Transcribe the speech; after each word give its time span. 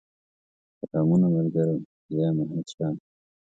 سلامونه 0.83 1.27
ملګرو! 1.35 1.75
زه 2.13 2.17
يم 2.25 2.35
احمدشاه 2.43 2.95